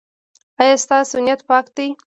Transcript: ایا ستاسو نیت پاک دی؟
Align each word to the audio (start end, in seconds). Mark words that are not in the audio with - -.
ایا 0.61 0.75
ستاسو 0.83 1.15
نیت 1.25 1.41
پاک 1.49 1.65
دی؟ 1.75 1.87